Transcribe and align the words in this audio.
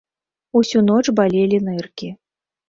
Усю 0.59 0.81
ноч 0.87 1.03
балелі 1.19 1.61
ныркі. 1.67 2.11